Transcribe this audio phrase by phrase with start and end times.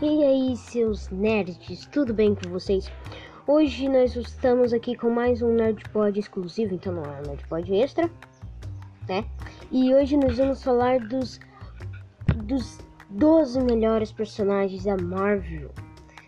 [0.00, 2.88] E aí, seus nerds, tudo bem com vocês?
[3.48, 8.08] Hoje nós estamos aqui com mais um Nerdpod exclusivo, então não é um Nerdpod extra,
[9.08, 9.24] né?
[9.72, 11.40] E hoje nós vamos falar dos,
[12.44, 12.78] dos
[13.10, 15.72] 12 melhores personagens da Marvel,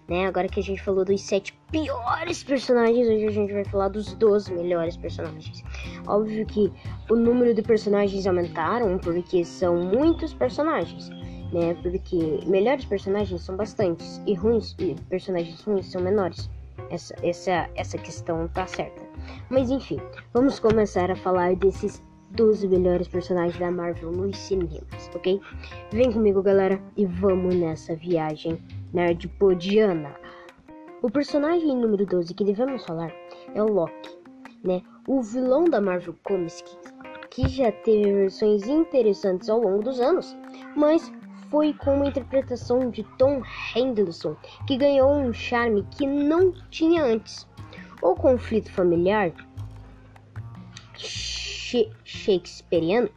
[0.09, 0.27] né?
[0.27, 4.15] Agora que a gente falou dos 7 piores personagens, hoje a gente vai falar dos
[4.15, 5.63] 12 melhores personagens.
[6.09, 6.73] Óbvio que
[7.09, 11.09] o número de personagens aumentaram porque são muitos personagens
[11.53, 11.75] né?
[11.83, 16.51] Porque melhores personagens são bastantes e ruins e personagens ruins são menores.
[16.91, 19.03] Essa, essa, essa questão tá certa.
[19.49, 20.01] Mas enfim,
[20.33, 25.41] vamos começar a falar desses 12 melhores personagens da Marvel nos cinemas, ok?
[25.93, 28.59] Vem comigo, galera, e vamos nessa viagem
[28.93, 30.15] nerdpodiana.
[31.03, 33.13] O personagem número 12 que devemos falar
[33.55, 34.19] é o Loki,
[34.63, 34.83] né?
[35.09, 36.77] O vilão da Marvel Comics que,
[37.31, 40.37] que já teve versões interessantes ao longo dos anos,
[40.77, 41.13] mas
[41.51, 43.43] foi com uma interpretação de Tom
[43.75, 47.47] Henderson que ganhou um charme que não tinha antes.
[48.01, 49.33] O conflito familiar
[50.97, 53.11] shakespeariano,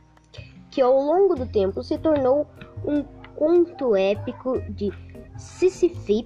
[0.72, 2.48] que ao longo do tempo se tornou
[2.86, 3.04] um
[3.36, 4.92] conto épico de
[5.38, 6.26] Sisyphus,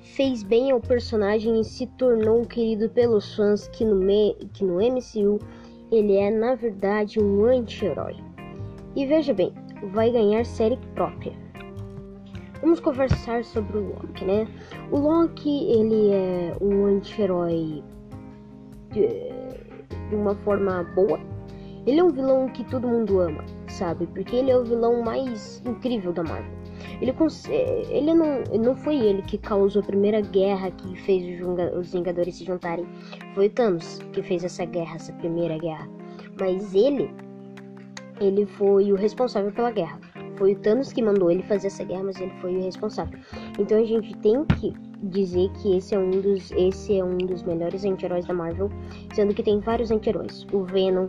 [0.00, 4.00] fez bem ao personagem e se tornou querido pelos fãs que no,
[4.52, 5.38] que no MCU
[5.90, 8.16] ele é na verdade um anti-herói.
[8.94, 9.52] E veja bem,
[9.88, 11.32] vai ganhar série própria.
[12.60, 14.48] Vamos conversar sobre o Loki, né?
[14.90, 17.82] O Loki, ele é um anti-herói
[18.90, 19.08] de,
[20.08, 21.20] de uma forma boa.
[21.86, 24.06] Ele é um vilão que todo mundo ama, sabe?
[24.06, 26.64] Porque ele é o vilão mais incrível da Marvel.
[27.00, 27.12] Ele,
[27.90, 31.40] ele não, não foi ele que causou a primeira guerra que fez
[31.76, 32.86] os Vingadores se juntarem.
[33.34, 35.86] Foi Thanos que fez essa guerra, essa primeira guerra.
[36.40, 37.10] Mas ele
[38.20, 39.98] ele foi o responsável pela guerra.
[40.36, 43.18] Foi o Thanos que mandou ele fazer essa guerra, mas ele foi o responsável.
[43.58, 44.72] Então a gente tem que
[45.04, 48.70] dizer que esse é um dos, esse é um dos melhores anti-heróis da Marvel,
[49.14, 50.46] sendo que tem vários anti-heróis.
[50.52, 51.06] O Venom,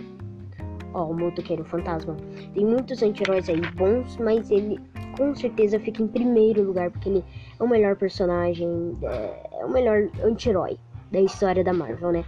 [0.93, 2.15] ó, o Motoqueiro Fantasma.
[2.53, 4.79] Tem muitos anti-heróis aí bons, mas ele
[5.17, 7.23] com certeza fica em primeiro lugar, porque ele
[7.59, 10.77] é o melhor personagem, é, é o melhor anti-herói
[11.11, 12.25] da história da Marvel, né?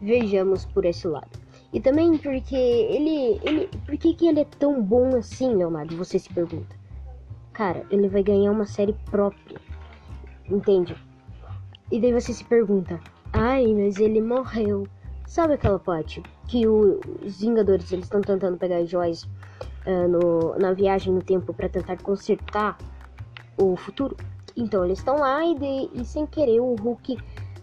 [0.00, 1.47] Vejamos por esse lado.
[1.72, 3.40] E também porque ele.
[3.44, 5.96] ele por que, que ele é tão bom assim, Leonardo?
[5.96, 6.74] Você se pergunta.
[7.52, 9.60] Cara, ele vai ganhar uma série própria.
[10.48, 10.96] Entende?
[11.90, 12.98] E daí você se pergunta:
[13.32, 14.86] ai, mas ele morreu.
[15.26, 20.58] Sabe aquela parte que o, os Vingadores eles estão tentando pegar as joias uh, no,
[20.58, 22.78] na viagem no tempo para tentar consertar
[23.58, 24.16] o futuro?
[24.56, 27.18] Então eles estão lá e, de, e sem querer o Hulk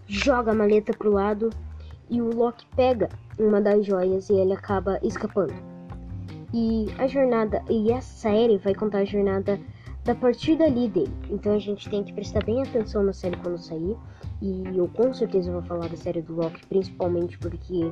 [0.08, 1.50] joga a maleta pro lado
[2.10, 5.54] e o Loki pega uma das joias e ele acaba escapando.
[6.54, 9.60] E a jornada, e a série vai contar a jornada
[10.06, 11.12] da partir dali dele.
[11.30, 13.98] Então a gente tem que prestar bem atenção na série quando sair.
[14.42, 17.92] E eu com certeza vou falar da série do Loki, principalmente porque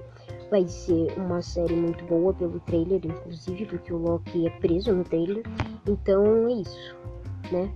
[0.51, 5.03] vai ser uma série muito boa pelo trailer, inclusive porque o Loki é preso no
[5.03, 5.43] trailer.
[5.87, 6.95] Então é isso,
[7.51, 7.71] né?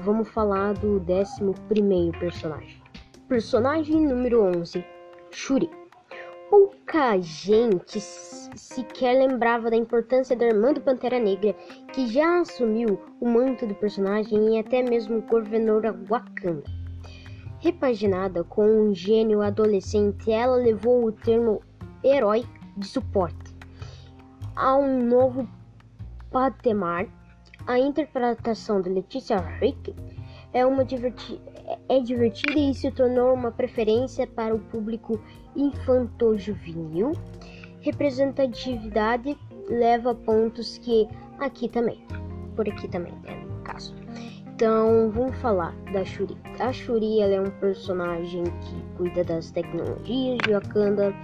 [0.00, 2.82] Vamos falar do 11 primeiro personagem.
[3.28, 4.84] Personagem número 11,
[5.36, 5.68] Shuri.
[6.48, 11.52] Pouca gente sequer lembrava da importância da irmã do Pantera Negra,
[11.92, 16.64] que já assumiu o manto do personagem e até mesmo governou a Wakanda.
[17.58, 21.60] Repaginada com um gênio adolescente, ela levou o termo
[22.02, 22.42] herói
[22.74, 23.54] de suporte
[24.56, 25.46] a um novo
[26.30, 27.06] patamar.
[27.66, 29.94] A interpretação de Letícia Rick
[30.54, 31.38] é, uma diverti
[31.88, 35.20] é divertida e se tornou uma preferência para o público
[35.54, 37.12] infanto-juvenil.
[37.80, 39.36] Representatividade
[39.68, 42.00] leva pontos que aqui também,
[42.54, 43.94] por aqui também, né, no caso.
[44.56, 46.34] Então, vamos falar da Shuri.
[46.58, 51.14] A Shuri ela é um personagem que cuida das tecnologias de Wakanda.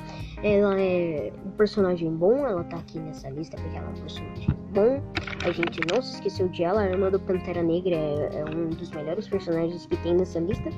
[0.43, 4.62] Ela é um personagem bom, ela tá aqui nessa lista porque ela é um personagem
[4.73, 5.03] bom.
[5.45, 6.83] A gente não se esqueceu de ela.
[6.83, 10.71] A irmã do Pantera Negra é, é um dos melhores personagens que tem nessa lista.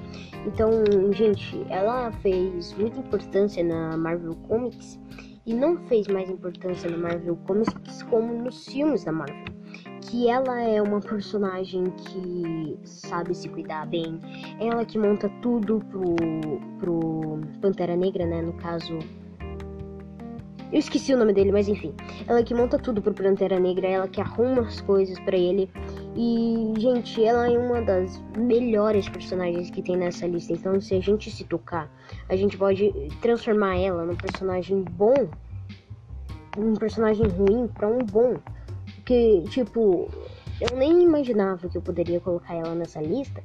[0.46, 0.70] Então,
[1.12, 4.98] gente, ela fez muita importância na Marvel Comics
[5.46, 9.54] e não fez mais importância na Marvel Comics como nos filmes da Marvel
[10.10, 14.20] que ela é uma personagem que sabe se cuidar bem.
[14.60, 16.14] Ela que monta tudo pro,
[16.78, 18.42] pro Pantera Negra, né?
[18.42, 18.98] No caso.
[20.72, 21.94] Eu esqueci o nome dele, mas enfim.
[22.26, 25.70] Ela que monta tudo pro Pantera Negra, ela que arruma as coisas para ele.
[26.16, 30.52] E, gente, ela é uma das melhores personagens que tem nessa lista.
[30.52, 31.88] Então, se a gente se tocar,
[32.28, 35.28] a gente pode transformar ela num personagem bom,
[36.58, 38.36] um personagem ruim para um bom.
[39.04, 40.08] Que, tipo,
[40.60, 43.42] eu nem imaginava que eu poderia colocar ela nessa lista.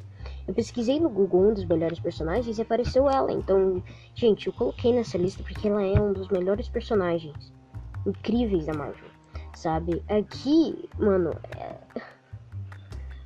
[0.50, 3.32] Eu pesquisei no Google um dos melhores personagens e apareceu ela.
[3.32, 3.84] Então,
[4.16, 7.54] gente, eu coloquei nessa lista porque ela é um dos melhores personagens
[8.04, 9.12] incríveis da Marvel,
[9.54, 10.02] sabe?
[10.10, 11.76] Aqui, mano, é...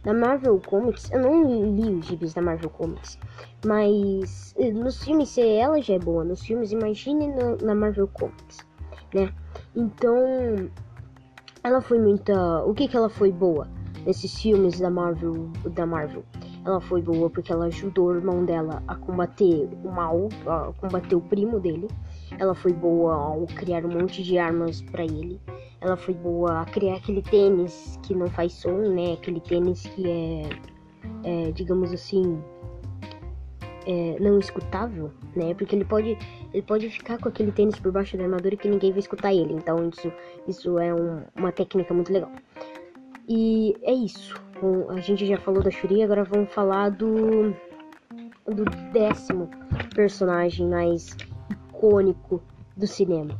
[0.03, 3.17] na Marvel Comics, eu não li os gibis da Marvel Comics,
[3.65, 8.57] mas eh, nos filmes ela já é boa, nos filmes imagine no, na Marvel Comics,
[9.13, 9.33] né?
[9.73, 10.69] Então,
[11.63, 13.69] ela foi muita, o que que ela foi boa
[14.05, 16.25] nesses filmes da Marvel, da Marvel?
[16.65, 21.15] Ela foi boa porque ela ajudou o irmão dela a combater o mal, a combater
[21.15, 21.87] o primo dele.
[22.39, 25.41] Ela foi boa ao criar um monte de armas para ele.
[25.81, 29.13] Ela foi boa a criar aquele tênis que não faz som, né?
[29.13, 30.49] Aquele tênis que é,
[31.23, 32.41] é digamos assim,
[33.85, 35.53] é, não escutável, né?
[35.53, 36.17] Porque ele pode,
[36.53, 39.53] ele pode ficar com aquele tênis por baixo da armadura que ninguém vai escutar ele.
[39.53, 40.11] Então isso,
[40.47, 42.31] isso é um, uma técnica muito legal.
[43.27, 44.35] E é isso.
[44.61, 47.55] Bom, a gente já falou da Shuri, agora vamos falar do
[48.45, 49.49] do décimo
[49.95, 51.15] personagem mais
[51.69, 52.41] icônico
[52.75, 53.39] do cinema.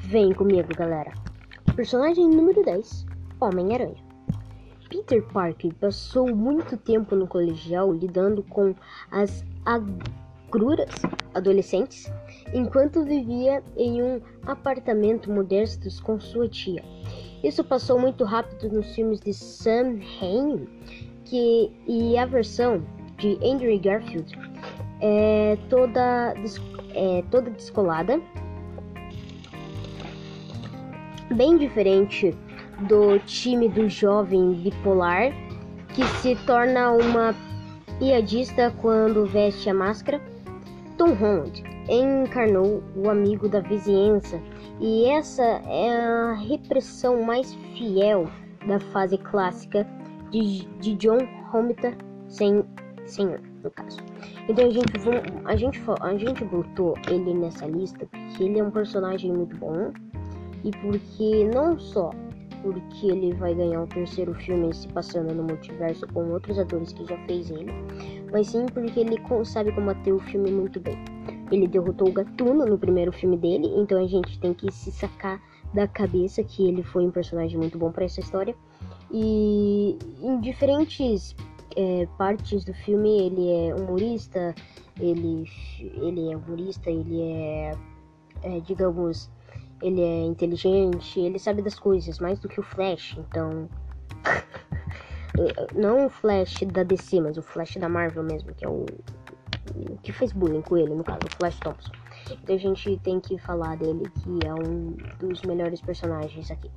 [0.00, 1.12] Vem comigo, galera.
[1.76, 3.06] Personagem número 10,
[3.40, 4.02] Homem-Aranha.
[4.88, 8.74] Peter Parker passou muito tempo no colegial lidando com
[9.10, 10.90] as agruras
[11.34, 12.10] adolescentes
[12.54, 16.82] enquanto vivia em um apartamento modesto com sua tia.
[17.42, 20.68] Isso passou muito rápido nos filmes de Sam Raimi
[21.24, 22.82] que, e a versão
[23.18, 24.36] de Andrew Garfield
[25.00, 26.34] é toda,
[26.94, 28.20] é toda descolada,
[31.34, 32.34] bem diferente
[32.88, 35.32] do time do jovem bipolar
[35.94, 37.34] que se torna uma
[37.98, 40.20] piadista quando veste a máscara.
[40.96, 44.40] Tom Holland encarnou o amigo da vizinhança
[44.80, 48.28] e essa é a repressão mais fiel
[48.66, 49.86] da fase clássica
[50.30, 51.18] de, de John
[51.50, 51.96] Romita
[52.28, 52.64] sem
[53.06, 53.98] senhor, no caso.
[54.48, 54.92] Então a gente,
[55.44, 59.92] a gente a gente botou ele nessa lista porque ele é um personagem muito bom
[60.64, 62.10] e porque não só
[62.62, 67.04] porque ele vai ganhar o terceiro filme se passando no multiverso com outros atores que
[67.04, 67.72] já fez ele,
[68.32, 70.98] mas sim porque ele sabe combater o filme muito bem.
[71.50, 75.40] Ele derrotou o Gatuno no primeiro filme dele, então a gente tem que se sacar
[75.72, 78.54] da cabeça que ele foi um personagem muito bom para essa história.
[79.10, 81.34] E em diferentes
[81.76, 84.54] é, partes do filme ele é humorista,
[85.00, 85.44] ele,
[85.80, 87.76] ele é humorista, ele é,
[88.42, 89.30] é digamos,
[89.82, 93.68] ele é inteligente, ele sabe das coisas mais do que o Flash, então.
[95.72, 98.84] Não o Flash da DC, mas o Flash da Marvel mesmo, que é o.
[100.02, 101.92] que fez bullying com ele, no caso, o Flash Thompson.
[102.30, 106.70] Então a gente tem que falar dele, que é um dos melhores personagens aqui.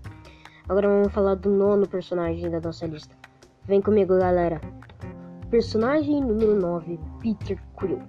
[0.68, 3.16] Agora vamos falar do nono personagem da nossa lista.
[3.66, 4.62] Vem comigo, galera.
[5.50, 8.02] Personagem número 9, Peter Quill.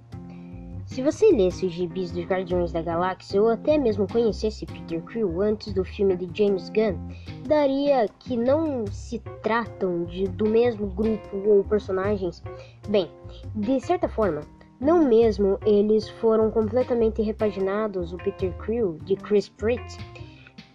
[0.85, 5.41] Se você lesse os gibis dos Guardiões da Galáxia ou até mesmo conhecesse Peter Quill
[5.41, 6.97] antes do filme de James Gunn,
[7.47, 12.43] daria que não se tratam de, do mesmo grupo ou personagens.
[12.87, 13.09] Bem,
[13.55, 14.41] de certa forma,
[14.83, 18.11] não mesmo eles foram completamente repaginados.
[18.11, 19.97] O Peter Quill de Chris Pratt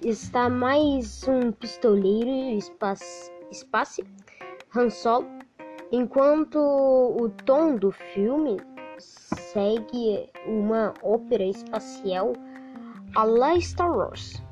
[0.03, 4.03] está mais um pistoleiro espaço, espaço
[4.75, 5.27] Han Solo,
[5.93, 8.57] enquanto o tom do filme
[8.99, 12.33] segue uma ópera espacial
[13.15, 14.43] a la Star Wars.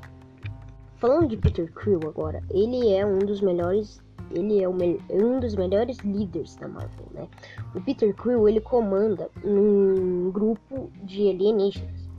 [0.97, 5.97] Falando de Peter Quill agora, ele é um dos melhores, ele é um dos melhores
[5.99, 7.27] líderes da Marvel, né?
[7.75, 12.09] O Peter Quill ele comanda um grupo de alienígenas,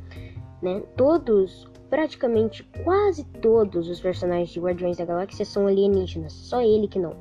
[0.62, 0.83] né?
[0.97, 6.99] Todos, praticamente quase todos os personagens de Guardiões da Galáxia são alienígenas, só ele que
[6.99, 7.15] não.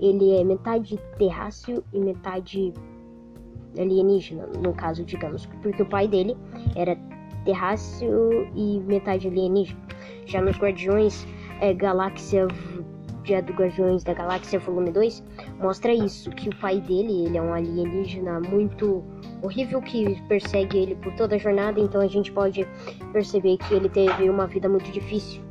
[0.00, 2.72] Ele é metade terráqueo e metade
[3.78, 6.36] alienígena, no caso, digamos, porque o pai dele
[6.74, 6.96] era
[7.44, 9.80] terráqueo e metade alienígena.
[10.26, 11.26] Já nos Guardiões
[11.60, 12.46] é, Galáxia
[13.24, 15.24] Dia do Guardiões da Galáxia Volume 2
[15.58, 19.02] mostra isso, que o pai dele, ele é um alienígena muito
[19.42, 22.68] horrível que persegue ele por toda a jornada, então a gente pode
[23.12, 25.42] perceber que ele teve uma vida muito difícil,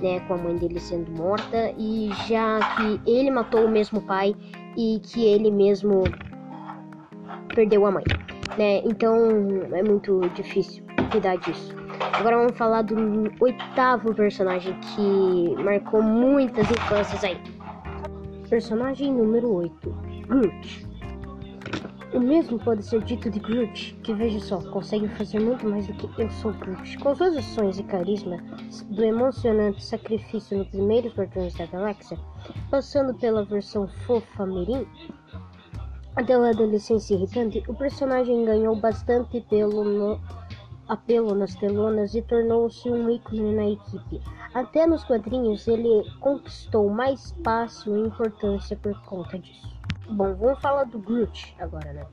[0.00, 4.34] né, com a mãe dele sendo morta e já que ele matou o mesmo pai
[4.76, 6.02] e que ele mesmo
[7.54, 8.04] perdeu a mãe,
[8.58, 8.78] né?
[8.84, 9.16] Então
[9.72, 11.81] é muito difícil cuidar disso.
[12.12, 12.94] Agora vamos falar do
[13.40, 17.40] oitavo personagem que marcou muitas infâncias aí.
[18.48, 19.90] Personagem número 8,
[20.28, 20.86] Groot.
[22.12, 25.94] O mesmo pode ser dito de Groot, que veja só, consegue fazer muito mais do
[25.94, 26.98] que eu sou Groot.
[26.98, 28.36] Com suas ações e carisma,
[28.90, 32.18] do emocionante sacrifício no primeiro Guardiões da Galáxia,
[32.70, 34.86] passando pela versão fofa Mirim,
[36.14, 40.20] Até a adolescência irritante, o personagem ganhou bastante pelo no,
[40.92, 44.20] apelo nas telonas e tornou-se um ícone na equipe.
[44.52, 49.72] Até nos quadrinhos ele conquistou mais espaço e importância por conta disso.
[50.10, 52.06] Bom, vamos falar do Groot agora, né?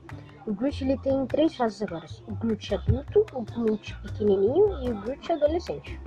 [0.46, 5.00] O Groot ele tem três fases agora: o Groot adulto, o Groot pequenininho e o
[5.02, 6.00] Groot adolescente.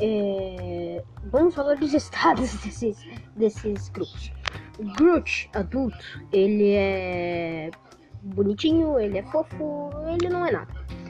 [0.00, 1.02] É...
[1.30, 4.30] Vamos falar dos estados desses, desses grupos.
[4.78, 5.96] O Groot adulto,
[6.30, 7.70] ele é
[8.22, 11.01] bonitinho, ele é fofo, ele não é nada.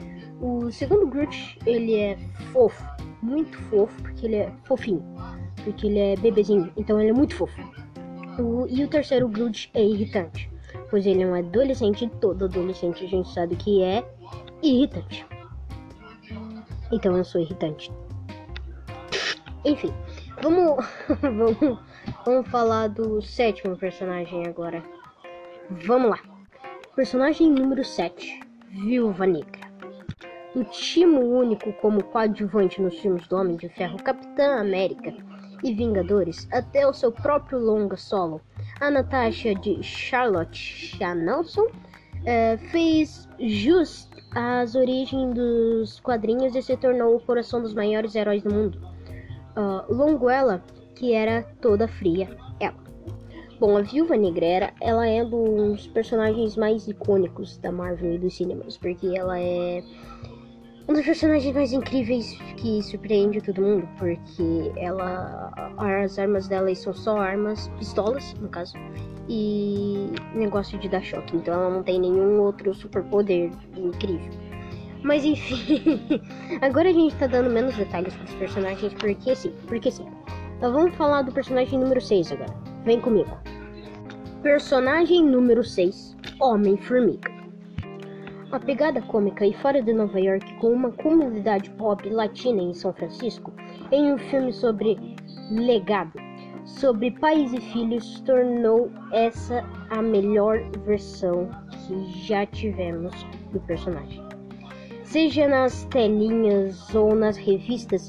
[0.43, 2.17] O segundo Groot, ele é
[2.51, 2.83] fofo,
[3.21, 5.01] muito fofo, porque ele é fofinho,
[5.63, 7.61] porque ele é bebezinho, então ele é muito fofo.
[8.37, 10.51] O, e o terceiro Groot é irritante,
[10.89, 14.03] pois ele é um adolescente, todo adolescente a gente sabe que é
[14.61, 15.25] irritante.
[16.91, 17.89] Então eu sou irritante.
[19.63, 19.93] Enfim,
[20.41, 20.85] vamos,
[21.21, 21.79] vamos,
[22.25, 24.83] vamos falar do sétimo personagem agora.
[25.69, 26.19] Vamos lá.
[26.97, 29.62] Personagem número 7, Viúva Negra.
[30.55, 35.11] O timo único como coadjuvante nos filmes do Homem de Ferro, Capitã América
[35.63, 38.39] e Vingadores, até o seu próprio longa solo,
[38.79, 41.67] a Natasha de Charlotte Chanelson
[42.23, 48.43] é, fez jus às origens dos quadrinhos e se tornou o coração dos maiores heróis
[48.43, 48.79] do mundo.
[49.57, 50.63] Uh, longo ela,
[50.95, 52.29] que era toda fria,
[52.59, 52.77] ela.
[53.59, 58.35] Bom, a Viúva Negra ela é um dos personagens mais icônicos da Marvel e dos
[58.35, 59.83] cinemas, porque ela é
[60.87, 65.51] um dos personagens mais incríveis que surpreende todo mundo, porque ela.
[65.77, 68.73] As armas dela são só armas, pistolas, no caso,
[69.29, 71.37] e negócio de dar choque.
[71.37, 74.31] Então ela não tem nenhum outro superpoder incrível.
[75.03, 76.21] Mas enfim,
[76.61, 80.07] agora a gente tá dando menos detalhes pros personagens, porque sim, porque sim.
[80.57, 82.53] Então vamos falar do personagem número 6 agora.
[82.85, 83.37] Vem comigo.
[84.41, 87.32] Personagem número 6, Homem-Formiga.
[88.53, 92.93] A pegada cômica e fora de Nova York com uma comunidade pop latina em São
[92.93, 93.51] Francisco,
[93.91, 94.95] em um filme sobre
[95.49, 96.13] legado,
[96.63, 103.11] sobre pais e filhos, tornou essa a melhor versão que já tivemos
[103.51, 104.23] do personagem.
[105.03, 108.07] Seja nas telinhas ou nas revistas,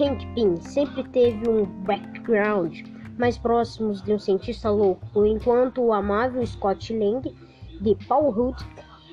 [0.00, 2.80] Hank Pym sempre teve um background
[3.16, 7.32] mais próximos de um cientista louco, enquanto o amável Scott Lang
[7.80, 8.60] de Paul Rudd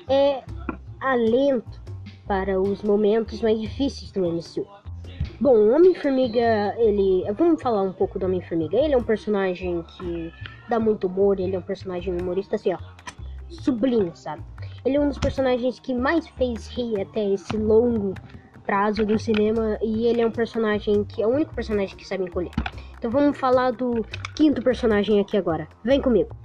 [0.08, 0.42] é
[1.00, 1.80] alento
[2.26, 4.66] para os momentos mais difíceis do MCU.
[5.40, 7.24] Bom, o Homem-Formiga, ele.
[7.32, 8.76] Vamos falar um pouco do Homem-Formiga.
[8.76, 10.32] Ele é um personagem que
[10.68, 12.78] dá muito humor, ele é um personagem humorista assim, ó.
[13.48, 14.42] Sublime, sabe?
[14.84, 18.14] Ele é um dos personagens que mais fez rir até esse longo
[18.66, 19.78] prazo do cinema.
[19.80, 22.50] E ele é um personagem que é o único personagem que sabe encolher.
[22.98, 25.68] Então vamos falar do quinto personagem aqui agora.
[25.84, 26.36] Vem comigo.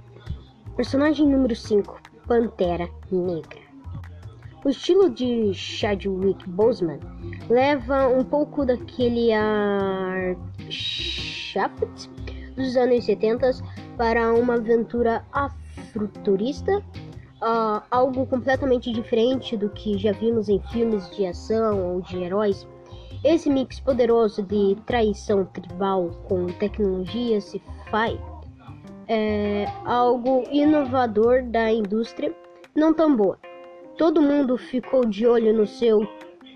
[0.76, 3.64] Personagem número 5, Pantera Negra.
[4.64, 6.98] O estilo de Chadwick Boseman
[7.50, 10.34] leva um pouco daquele ar
[10.70, 12.08] Shaft
[12.56, 13.50] dos anos 70
[13.98, 21.26] para uma aventura afroturista, uh, algo completamente diferente do que já vimos em filmes de
[21.26, 22.66] ação ou de heróis.
[23.22, 28.18] Esse mix poderoso de traição tribal com tecnologia sci-fi
[29.08, 32.34] é algo inovador da indústria,
[32.74, 33.38] não tão boa.
[33.96, 36.06] Todo mundo ficou de olho no seu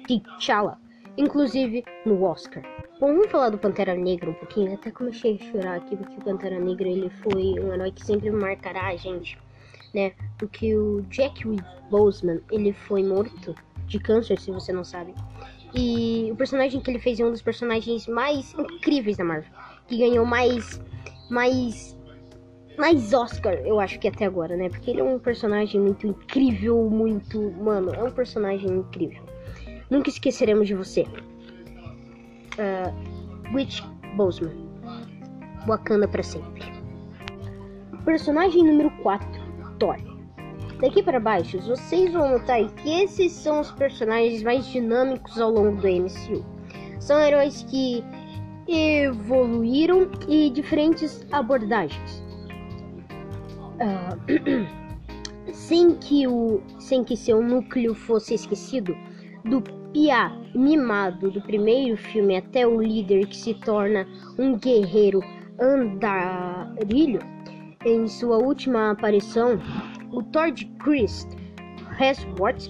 [0.07, 0.79] T'Challa,
[1.17, 2.63] inclusive no Oscar.
[3.01, 4.75] Bom, vamos falar do Pantera Negra um pouquinho.
[4.75, 8.31] Até comecei a chorar aqui porque o Pantera Negra ele foi um herói que sempre
[8.31, 9.39] marcará a gente,
[9.95, 10.13] né?
[10.37, 11.45] Porque o Jack
[11.91, 13.55] Boseman ele foi morto
[13.87, 15.15] de câncer, se você não sabe.
[15.75, 19.53] E o personagem que ele fez é um dos personagens mais incríveis da Marvel,
[19.87, 20.81] que ganhou mais
[21.31, 21.98] mais
[22.79, 24.69] mais Oscar, eu acho que até agora, né?
[24.69, 27.51] Porque ele é um personagem muito incrível, muito.
[27.53, 29.23] Mano, é um personagem incrível.
[29.91, 31.03] Nunca esqueceremos de você.
[32.55, 33.83] Uh, Witch
[34.17, 34.55] Boseman.
[35.67, 36.63] Wakanda para sempre.
[38.05, 39.29] Personagem número 4,
[39.79, 39.97] Thor.
[40.81, 45.81] Daqui para baixo, vocês vão notar que esses são os personagens mais dinâmicos ao longo
[45.81, 46.45] do MCU.
[47.01, 48.05] São heróis que
[48.69, 52.28] evoluíram e diferentes abordagens
[53.79, 58.97] uh, sem que o sem que seu núcleo fosse esquecido,
[59.45, 64.07] do piá mimado do primeiro filme até o líder que se torna
[64.39, 65.21] um guerreiro
[65.61, 67.21] andarilho,
[67.85, 69.59] em sua última aparição,
[70.13, 71.27] o Thor de Chris
[71.99, 72.69] Hemsworth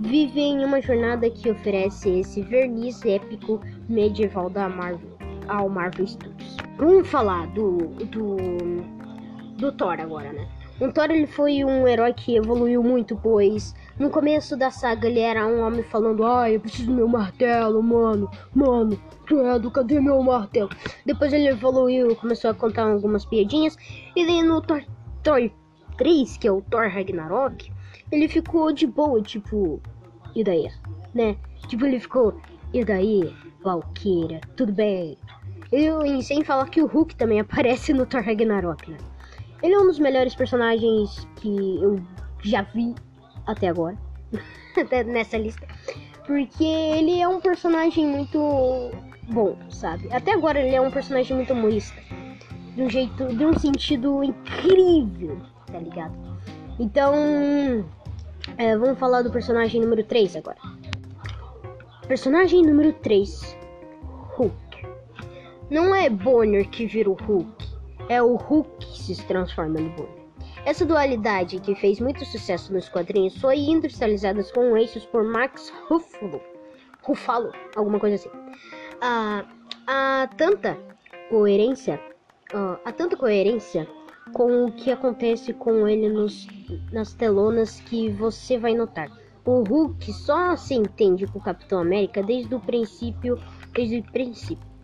[0.00, 5.16] vive em uma jornada que oferece esse verniz épico medieval da Marvel
[5.48, 6.56] ao Marvel Studios.
[6.76, 7.78] Vamos falar do,
[8.10, 8.95] do
[9.56, 10.46] do Thor agora, né?
[10.78, 15.20] O Thor ele foi um herói que evoluiu muito, pois no começo da saga ele
[15.20, 20.22] era um homem falando: Ai, eu preciso do meu martelo, mano, mano, credo, cadê meu
[20.22, 20.68] martelo?
[21.06, 23.76] Depois ele evoluiu, começou a contar algumas piadinhas,
[24.14, 24.82] e daí no Thor,
[25.22, 25.50] Thor
[25.96, 27.72] 3, que é o Thor Ragnarok,
[28.12, 29.80] ele ficou de boa, tipo,
[30.34, 30.70] e daí?
[31.14, 31.36] Né?
[31.68, 32.38] Tipo, ele ficou,
[32.74, 35.16] e daí, Valkyria, tudo bem?
[35.72, 38.98] Eu, e sem falar que o Hulk também aparece no Thor Ragnarok, né?
[39.62, 42.00] Ele é um dos melhores personagens que eu
[42.42, 42.94] já vi
[43.46, 43.96] até agora,
[45.06, 45.66] nessa lista,
[46.26, 48.90] porque ele é um personagem muito
[49.28, 50.12] bom, sabe?
[50.12, 52.00] Até agora ele é um personagem muito humorista,
[52.74, 56.14] de um jeito, de um sentido incrível, tá ligado?
[56.78, 57.14] Então,
[58.58, 60.58] é, vamos falar do personagem número 3 agora.
[62.06, 63.56] Personagem número 3,
[64.36, 64.56] Hulk.
[65.70, 67.65] Não é Bonner que vira o Hulk,
[68.08, 70.26] é o Hulk que se transforma no Bonner.
[70.64, 76.40] Essa dualidade, que fez muito sucesso nos quadrinhos, foi industrializada com eixos por Max Ruffalo,
[77.02, 78.30] Ruffalo alguma coisa assim.
[79.00, 79.44] Ah,
[79.86, 80.76] há tanta
[81.30, 82.00] coerência,
[82.52, 83.88] ah, há tanta coerência
[84.32, 86.48] com o que acontece com ele nos,
[86.92, 89.08] nas telonas que você vai notar.
[89.44, 93.38] O Hulk só se entende com o Capitão América desde o princípio,
[93.72, 94.75] desde o princípio.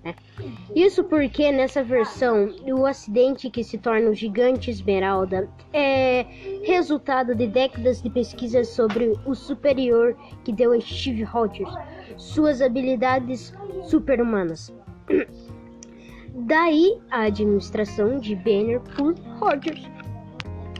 [0.74, 6.26] Isso porque nessa versão o acidente que se torna o gigante Esmeralda é
[6.64, 11.72] resultado de décadas de pesquisas sobre o superior que deu a Steve Rogers
[12.16, 13.52] suas habilidades
[13.84, 14.74] superhumanas.
[16.34, 19.86] Daí a administração de Banner por Rogers.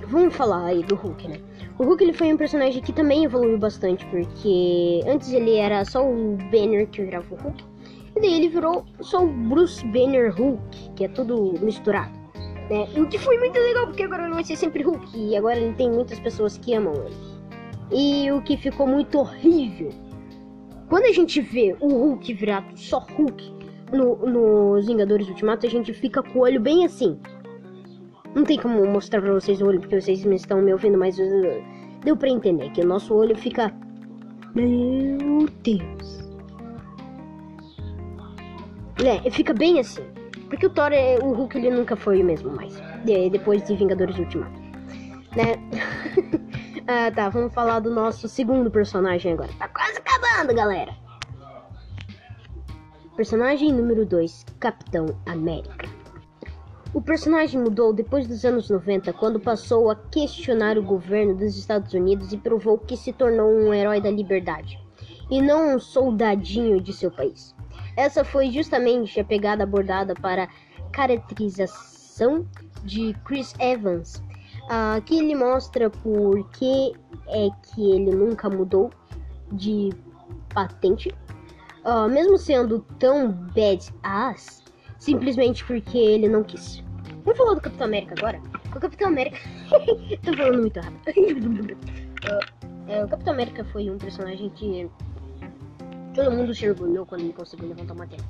[0.08, 1.40] Vamos falar aí do Hulk, né?
[1.78, 6.06] O Hulk ele foi um personagem que também evoluiu bastante, porque antes ele era só
[6.06, 7.71] o Banner que virava o Hulk.
[8.14, 12.12] E daí ele virou só o Bruce Banner Hulk, que é tudo misturado.
[12.68, 12.86] Né?
[12.96, 15.06] O que foi muito legal, porque agora ele vai ser sempre Hulk.
[15.14, 17.16] E agora ele tem muitas pessoas que amam ele.
[17.90, 19.90] E o que ficou muito horrível.
[20.88, 23.54] Quando a gente vê o Hulk virado só Hulk
[23.92, 27.18] no, nos Vingadores Ultimato, a gente fica com o olho bem assim.
[28.34, 31.18] Não tem como mostrar pra vocês o olho, porque vocês me estão me ouvindo, mas
[31.18, 31.62] uh,
[32.02, 33.74] deu pra entender que o nosso olho fica.
[34.54, 36.21] Meu Deus.
[38.98, 40.02] É, fica bem assim.
[40.48, 42.74] Porque o Thor, é, o Hulk, ele nunca foi o mesmo mais.
[43.04, 44.60] De, depois de Vingadores Ultimato.
[45.34, 45.56] Né?
[46.86, 49.50] ah, tá, vamos falar do nosso segundo personagem agora.
[49.58, 50.92] Tá quase acabando, galera.
[53.16, 55.88] Personagem número 2, Capitão América.
[56.94, 61.94] O personagem mudou depois dos anos 90, quando passou a questionar o governo dos Estados
[61.94, 64.78] Unidos e provou que se tornou um herói da liberdade,
[65.30, 67.54] e não um soldadinho de seu país.
[67.96, 70.48] Essa foi justamente a pegada abordada para
[70.92, 72.46] caracterização
[72.84, 74.22] de Chris Evans,
[74.64, 76.92] uh, que ele mostra por que
[77.28, 78.90] é que ele nunca mudou
[79.52, 79.90] de
[80.54, 81.14] patente,
[81.84, 84.62] uh, mesmo sendo tão badass,
[84.98, 86.82] simplesmente porque ele não quis.
[87.24, 88.40] Vamos falar do Capitão América agora?
[88.74, 89.38] O Capitão América.
[90.22, 91.76] Tô falando muito rápido.
[92.24, 94.90] uh, é, o Capitão América foi um personagem que
[96.14, 98.28] Todo mundo se orgulhou quando ele conseguiu levantar uma terra.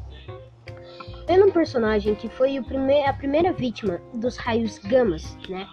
[1.26, 5.66] É um personagem que foi prime a primeira vítima dos raios gamas, né?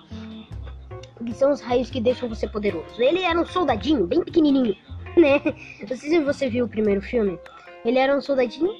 [1.26, 3.02] Que são os raios que deixam você poderoso.
[3.02, 4.76] Ele era um soldadinho, bem pequenininho,
[5.17, 5.41] né?
[5.82, 7.38] Não sei se você viu o primeiro filme.
[7.86, 8.72] Ele era um soldadinho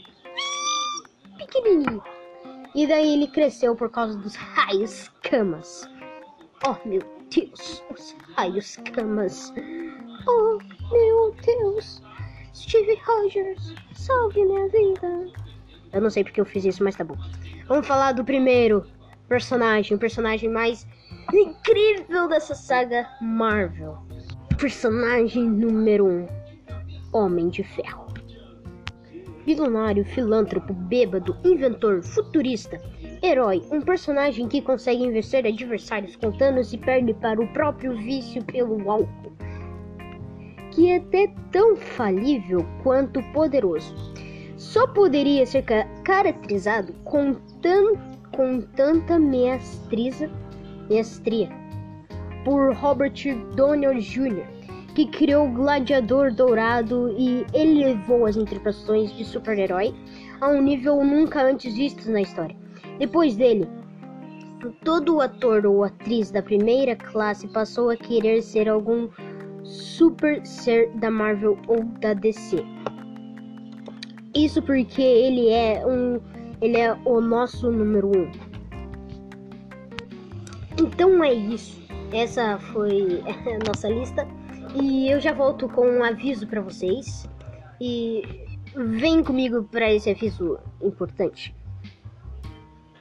[1.38, 2.02] pequenininho.
[2.74, 5.88] E daí ele cresceu por causa dos raios camas.
[6.66, 9.54] Oh, meu Deus, os raios camas.
[10.28, 10.58] Oh,
[10.92, 12.02] meu Deus.
[12.60, 15.28] Steve Rogers, salve minha vida.
[15.94, 17.16] Eu não sei porque eu fiz isso, mas tá bom.
[17.70, 18.86] Vamos falar do primeiro
[19.30, 20.86] personagem, o personagem mais
[21.34, 23.98] incrível dessa saga Marvel.
[24.58, 26.28] Personagem número 1: um,
[27.14, 28.08] Homem de Ferro.
[29.46, 32.78] Bilionário, filântropo, bêbado, inventor, futurista,
[33.24, 38.44] herói, um personagem que consegue vencer adversários com Thanos e perde para o próprio vício
[38.44, 39.29] pelo álcool
[40.80, 43.94] que é tão falível quanto poderoso.
[44.56, 47.96] Só poderia ser ca caracterizado com, tan
[48.34, 50.30] com tanta mestriza,
[50.90, 51.50] mestria
[52.46, 53.14] por Robert
[53.58, 54.46] Downey Jr.,
[54.96, 59.94] que criou o Gladiador Dourado e elevou as interpretações de super-herói
[60.40, 62.56] a um nível nunca antes visto na história.
[62.98, 63.68] Depois dele,
[64.86, 69.10] todo ator ou atriz da primeira classe passou a querer ser algum
[69.70, 72.64] super ser da Marvel ou da DC.
[74.36, 76.20] Isso porque ele é um,
[76.62, 78.32] ele é o nosso número um.
[80.78, 81.80] Então é isso.
[82.12, 84.28] essa foi a nossa lista.
[84.76, 87.30] E eu já volto com um aviso para vocês.
[87.82, 88.24] E
[88.76, 91.56] vem comigo para esse aviso importante.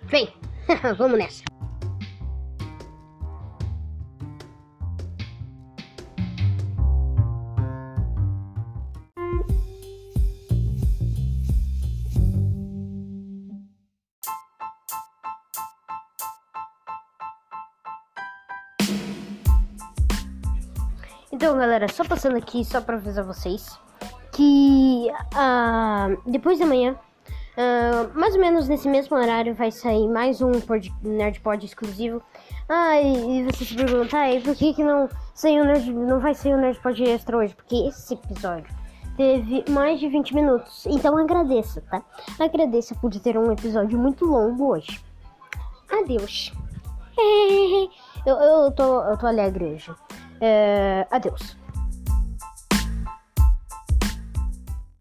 [0.04, 0.28] Vem,
[0.96, 1.58] vamos nessa.
[21.38, 23.79] Então, galera, só passando aqui, só pra avisar vocês
[24.33, 30.42] que uh, depois da manhã, uh, mais ou menos nesse mesmo horário, vai sair mais
[30.42, 32.20] um pod, Nerdpod exclusivo.
[32.68, 36.35] Ah, e, e você se pergunta, e por que, que não, saiu Nerd, não vai
[36.35, 37.55] sair o Nerdpod extra hoje?
[37.55, 38.74] Porque esse episódio
[39.16, 40.87] teve mais de 20 minutos.
[40.87, 42.03] Então agradeça, tá?
[42.40, 45.01] Agradeça por ter um episódio muito longo hoje.
[45.88, 46.53] Adeus.
[48.27, 49.94] eu, eu, tô, eu tô alegre hoje.
[50.40, 51.57] É, adeus.